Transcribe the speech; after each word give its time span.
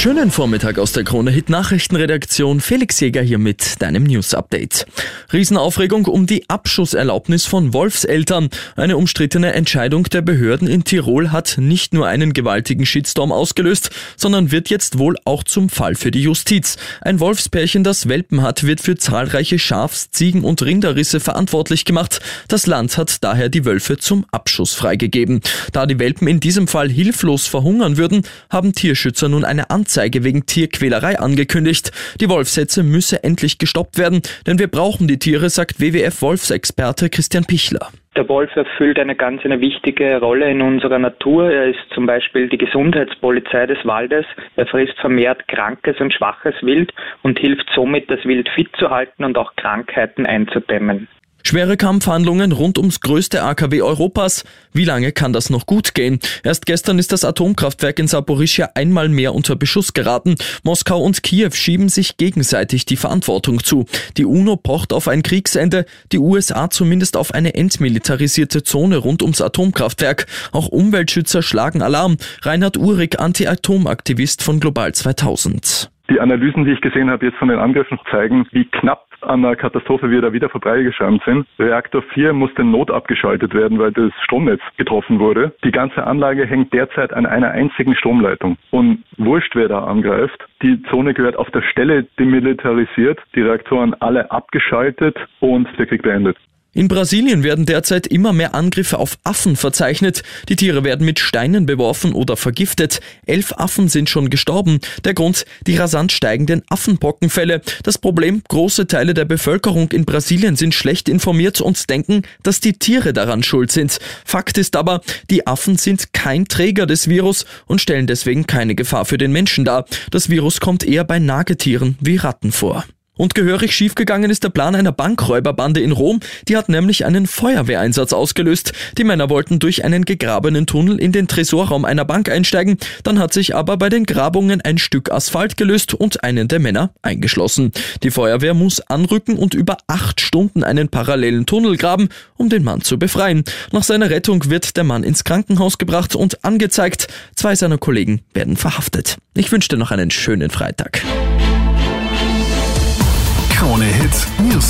Schönen 0.00 0.30
Vormittag 0.30 0.78
aus 0.78 0.92
der 0.92 1.02
Krone 1.02 1.32
Hit 1.32 1.50
Nachrichtenredaktion. 1.50 2.60
Felix 2.60 3.00
Jäger 3.00 3.20
hier 3.20 3.38
mit 3.38 3.82
deinem 3.82 4.04
News 4.04 4.32
Update. 4.32 4.86
Riesenaufregung 5.32 6.06
um 6.06 6.24
die 6.24 6.48
Abschusserlaubnis 6.48 7.46
von 7.46 7.72
Wolfseltern. 7.74 8.48
Eine 8.76 8.96
umstrittene 8.96 9.54
Entscheidung 9.54 10.04
der 10.04 10.22
Behörden 10.22 10.68
in 10.68 10.84
Tirol 10.84 11.32
hat 11.32 11.56
nicht 11.58 11.94
nur 11.94 12.06
einen 12.06 12.32
gewaltigen 12.32 12.86
Shitstorm 12.86 13.32
ausgelöst, 13.32 13.90
sondern 14.16 14.52
wird 14.52 14.70
jetzt 14.70 15.00
wohl 15.00 15.16
auch 15.24 15.42
zum 15.42 15.68
Fall 15.68 15.96
für 15.96 16.12
die 16.12 16.22
Justiz. 16.22 16.76
Ein 17.00 17.18
Wolfspärchen, 17.18 17.82
das 17.82 18.08
Welpen 18.08 18.42
hat, 18.42 18.62
wird 18.62 18.80
für 18.80 18.96
zahlreiche 18.96 19.58
Schafs-, 19.58 20.12
Ziegen- 20.12 20.44
und 20.44 20.62
Rinderrisse 20.62 21.18
verantwortlich 21.18 21.84
gemacht. 21.84 22.20
Das 22.46 22.68
Land 22.68 22.98
hat 22.98 23.24
daher 23.24 23.48
die 23.48 23.64
Wölfe 23.64 23.96
zum 23.96 24.26
Abschuss 24.30 24.74
freigegeben. 24.74 25.40
Da 25.72 25.86
die 25.86 25.98
Welpen 25.98 26.28
in 26.28 26.38
diesem 26.38 26.68
Fall 26.68 26.88
hilflos 26.88 27.48
verhungern 27.48 27.96
würden, 27.96 28.22
haben 28.48 28.74
Tierschützer 28.74 29.28
nun 29.28 29.44
eine 29.44 29.70
Anzeige 29.88 30.22
wegen 30.22 30.44
Tierquälerei 30.44 31.18
angekündigt. 31.18 31.92
Die 32.20 32.28
Wolfshetze 32.28 32.82
müsse 32.82 33.24
endlich 33.24 33.56
gestoppt 33.56 33.98
werden, 33.98 34.20
denn 34.46 34.58
wir 34.58 34.68
brauchen 34.68 35.08
die 35.08 35.18
Tiere, 35.18 35.48
sagt 35.48 35.80
WWF-Wolfsexperte 35.80 37.08
Christian 37.08 37.46
Pichler. 37.46 37.88
Der 38.14 38.28
Wolf 38.28 38.54
erfüllt 38.54 38.98
eine 38.98 39.16
ganz 39.16 39.46
eine 39.46 39.62
wichtige 39.62 40.20
Rolle 40.20 40.50
in 40.50 40.60
unserer 40.60 40.98
Natur. 40.98 41.50
Er 41.50 41.68
ist 41.68 41.78
zum 41.94 42.04
Beispiel 42.04 42.50
die 42.50 42.58
Gesundheitspolizei 42.58 43.64
des 43.64 43.78
Waldes. 43.86 44.26
Er 44.56 44.66
frisst 44.66 44.98
vermehrt 45.00 45.48
krankes 45.48 45.98
und 46.00 46.12
schwaches 46.12 46.54
Wild 46.60 46.92
und 47.22 47.38
hilft 47.38 47.70
somit, 47.74 48.10
das 48.10 48.22
Wild 48.26 48.50
fit 48.50 48.68
zu 48.76 48.90
halten 48.90 49.24
und 49.24 49.38
auch 49.38 49.56
Krankheiten 49.56 50.26
einzudämmen. 50.26 51.08
Schwere 51.48 51.78
Kampfhandlungen 51.78 52.52
rund 52.52 52.76
ums 52.76 53.00
größte 53.00 53.42
AKW 53.42 53.80
Europas. 53.80 54.44
Wie 54.74 54.84
lange 54.84 55.12
kann 55.12 55.32
das 55.32 55.48
noch 55.48 55.64
gut 55.64 55.94
gehen? 55.94 56.20
Erst 56.42 56.66
gestern 56.66 56.98
ist 56.98 57.10
das 57.10 57.24
Atomkraftwerk 57.24 57.98
in 57.98 58.06
Saporischia 58.06 58.72
einmal 58.74 59.08
mehr 59.08 59.34
unter 59.34 59.56
Beschuss 59.56 59.94
geraten. 59.94 60.34
Moskau 60.62 61.00
und 61.02 61.22
Kiew 61.22 61.52
schieben 61.52 61.88
sich 61.88 62.18
gegenseitig 62.18 62.84
die 62.84 62.98
Verantwortung 62.98 63.64
zu. 63.64 63.86
Die 64.18 64.26
UNO 64.26 64.56
pocht 64.56 64.92
auf 64.92 65.08
ein 65.08 65.22
Kriegsende, 65.22 65.86
die 66.12 66.18
USA 66.18 66.68
zumindest 66.68 67.16
auf 67.16 67.32
eine 67.32 67.54
entmilitarisierte 67.54 68.62
Zone 68.62 68.98
rund 68.98 69.22
ums 69.22 69.40
Atomkraftwerk. 69.40 70.26
Auch 70.52 70.68
Umweltschützer 70.68 71.40
schlagen 71.40 71.80
Alarm. 71.80 72.18
Reinhard 72.42 72.76
Uhrig, 72.76 73.18
Anti-Atom-Aktivist 73.18 74.42
von 74.42 74.60
Global 74.60 74.92
2000. 74.92 75.88
Die 76.10 76.20
Analysen, 76.20 76.64
die 76.64 76.72
ich 76.72 76.80
gesehen 76.80 77.10
habe, 77.10 77.26
jetzt 77.26 77.38
von 77.38 77.48
den 77.48 77.58
Angriffen 77.58 77.98
zeigen, 78.10 78.46
wie 78.52 78.64
knapp 78.64 79.08
an 79.20 79.42
der 79.42 79.56
Katastrophe 79.56 80.10
wir 80.10 80.22
da 80.22 80.32
wieder 80.32 80.48
vorbeigeschrammt 80.48 81.22
sind. 81.24 81.46
Reaktor 81.58 82.02
4 82.14 82.32
musste 82.32 82.64
notabgeschaltet 82.64 83.52
werden, 83.52 83.78
weil 83.78 83.92
das 83.92 84.12
Stromnetz 84.24 84.60
getroffen 84.76 85.18
wurde. 85.18 85.52
Die 85.64 85.70
ganze 85.70 86.06
Anlage 86.06 86.46
hängt 86.46 86.72
derzeit 86.72 87.12
an 87.12 87.26
einer 87.26 87.50
einzigen 87.50 87.94
Stromleitung. 87.94 88.56
Und 88.70 89.04
wurscht, 89.16 89.54
wer 89.54 89.68
da 89.68 89.84
angreift, 89.84 90.46
die 90.62 90.82
Zone 90.84 91.14
gehört 91.14 91.36
auf 91.36 91.50
der 91.50 91.62
Stelle 91.62 92.04
demilitarisiert, 92.18 93.18
die 93.34 93.42
Reaktoren 93.42 93.94
alle 94.00 94.30
abgeschaltet 94.30 95.18
und 95.40 95.68
der 95.78 95.86
Krieg 95.86 96.02
beendet. 96.02 96.36
In 96.78 96.86
Brasilien 96.86 97.42
werden 97.42 97.66
derzeit 97.66 98.06
immer 98.06 98.32
mehr 98.32 98.54
Angriffe 98.54 99.00
auf 99.00 99.18
Affen 99.24 99.56
verzeichnet. 99.56 100.22
Die 100.48 100.54
Tiere 100.54 100.84
werden 100.84 101.04
mit 101.04 101.18
Steinen 101.18 101.66
beworfen 101.66 102.12
oder 102.12 102.36
vergiftet. 102.36 103.00
Elf 103.26 103.52
Affen 103.56 103.88
sind 103.88 104.08
schon 104.08 104.30
gestorben. 104.30 104.78
Der 105.02 105.12
Grund, 105.12 105.44
die 105.66 105.74
rasant 105.74 106.12
steigenden 106.12 106.62
Affenpockenfälle. 106.68 107.62
Das 107.82 107.98
Problem, 107.98 108.42
große 108.48 108.86
Teile 108.86 109.12
der 109.12 109.24
Bevölkerung 109.24 109.90
in 109.90 110.04
Brasilien 110.04 110.54
sind 110.54 110.72
schlecht 110.72 111.08
informiert 111.08 111.60
und 111.60 111.90
denken, 111.90 112.22
dass 112.44 112.60
die 112.60 112.74
Tiere 112.74 113.12
daran 113.12 113.42
schuld 113.42 113.72
sind. 113.72 113.98
Fakt 114.24 114.56
ist 114.56 114.76
aber, 114.76 115.00
die 115.30 115.48
Affen 115.48 115.78
sind 115.78 116.12
kein 116.12 116.46
Träger 116.46 116.86
des 116.86 117.08
Virus 117.08 117.44
und 117.66 117.80
stellen 117.80 118.06
deswegen 118.06 118.46
keine 118.46 118.76
Gefahr 118.76 119.04
für 119.04 119.18
den 119.18 119.32
Menschen 119.32 119.64
dar. 119.64 119.84
Das 120.12 120.30
Virus 120.30 120.60
kommt 120.60 120.84
eher 120.84 121.02
bei 121.02 121.18
Nagetieren 121.18 121.98
wie 122.00 122.18
Ratten 122.18 122.52
vor. 122.52 122.84
Und 123.18 123.34
gehörig 123.34 123.74
schiefgegangen 123.74 124.30
ist 124.30 124.44
der 124.44 124.48
Plan 124.48 124.74
einer 124.74 124.92
Bankräuberbande 124.92 125.80
in 125.80 125.92
Rom. 125.92 126.20
Die 126.48 126.56
hat 126.56 126.70
nämlich 126.70 127.04
einen 127.04 127.26
Feuerwehreinsatz 127.26 128.14
ausgelöst. 128.14 128.72
Die 128.96 129.04
Männer 129.04 129.28
wollten 129.28 129.58
durch 129.58 129.84
einen 129.84 130.06
gegrabenen 130.06 130.66
Tunnel 130.66 130.98
in 130.98 131.12
den 131.12 131.28
Tresorraum 131.28 131.84
einer 131.84 132.06
Bank 132.06 132.30
einsteigen. 132.30 132.78
Dann 133.02 133.18
hat 133.18 133.34
sich 133.34 133.54
aber 133.54 133.76
bei 133.76 133.90
den 133.90 134.04
Grabungen 134.04 134.60
ein 134.60 134.78
Stück 134.78 135.10
Asphalt 135.10 135.56
gelöst 135.56 135.92
und 135.94 136.24
einen 136.24 136.48
der 136.48 136.60
Männer 136.60 136.92
eingeschlossen. 137.02 137.72
Die 138.02 138.10
Feuerwehr 138.10 138.54
muss 138.54 138.80
anrücken 138.80 139.36
und 139.36 139.52
über 139.52 139.76
acht 139.88 140.20
Stunden 140.20 140.62
einen 140.62 140.88
parallelen 140.88 141.44
Tunnel 141.44 141.76
graben, 141.76 142.08
um 142.36 142.48
den 142.48 142.62
Mann 142.62 142.82
zu 142.82 142.98
befreien. 142.98 143.42
Nach 143.72 143.82
seiner 143.82 144.10
Rettung 144.10 144.48
wird 144.48 144.76
der 144.76 144.84
Mann 144.84 145.02
ins 145.02 145.24
Krankenhaus 145.24 145.78
gebracht 145.78 146.14
und 146.14 146.44
angezeigt. 146.44 147.08
Zwei 147.34 147.56
seiner 147.56 147.78
Kollegen 147.78 148.22
werden 148.32 148.56
verhaftet. 148.56 149.16
Ich 149.34 149.50
wünsche 149.50 149.68
dir 149.68 149.76
noch 149.76 149.90
einen 149.90 150.12
schönen 150.12 150.50
Freitag. 150.50 151.02